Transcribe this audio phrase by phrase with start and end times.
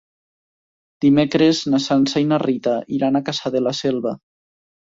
[1.05, 4.19] Dimecres na Sança i na Rita iran a Cassà de la Selva.